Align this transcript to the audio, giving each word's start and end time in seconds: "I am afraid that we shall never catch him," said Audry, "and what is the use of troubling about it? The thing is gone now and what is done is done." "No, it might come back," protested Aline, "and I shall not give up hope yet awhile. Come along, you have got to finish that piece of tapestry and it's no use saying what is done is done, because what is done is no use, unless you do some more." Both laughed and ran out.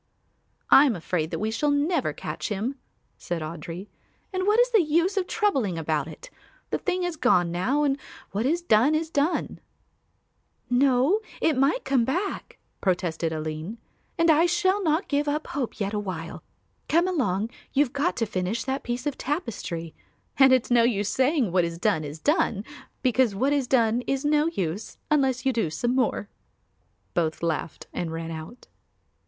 "I 0.71 0.85
am 0.87 0.95
afraid 0.95 1.29
that 1.29 1.37
we 1.37 1.51
shall 1.51 1.69
never 1.69 2.11
catch 2.11 2.49
him," 2.49 2.73
said 3.19 3.43
Audry, 3.43 3.85
"and 4.33 4.47
what 4.47 4.59
is 4.59 4.71
the 4.71 4.81
use 4.81 5.15
of 5.15 5.27
troubling 5.27 5.77
about 5.77 6.07
it? 6.07 6.31
The 6.71 6.79
thing 6.79 7.03
is 7.03 7.15
gone 7.17 7.51
now 7.51 7.83
and 7.83 7.99
what 8.31 8.47
is 8.47 8.63
done 8.63 8.95
is 8.95 9.11
done." 9.11 9.59
"No, 10.71 11.19
it 11.39 11.55
might 11.55 11.85
come 11.85 12.03
back," 12.03 12.57
protested 12.81 13.31
Aline, 13.31 13.77
"and 14.17 14.31
I 14.31 14.47
shall 14.47 14.81
not 14.81 15.07
give 15.07 15.27
up 15.27 15.45
hope 15.45 15.79
yet 15.79 15.93
awhile. 15.93 16.41
Come 16.89 17.07
along, 17.07 17.51
you 17.71 17.85
have 17.85 17.93
got 17.93 18.17
to 18.17 18.25
finish 18.25 18.63
that 18.63 18.81
piece 18.81 19.05
of 19.05 19.19
tapestry 19.19 19.93
and 20.35 20.51
it's 20.51 20.71
no 20.71 20.81
use 20.81 21.09
saying 21.09 21.51
what 21.51 21.63
is 21.63 21.77
done 21.77 22.03
is 22.03 22.17
done, 22.17 22.63
because 23.03 23.35
what 23.35 23.53
is 23.53 23.67
done 23.67 24.01
is 24.07 24.25
no 24.25 24.47
use, 24.47 24.97
unless 25.11 25.45
you 25.45 25.53
do 25.53 25.69
some 25.69 25.93
more." 25.93 26.27
Both 27.13 27.43
laughed 27.43 27.85
and 27.93 28.11
ran 28.11 28.31
out. 28.31 28.65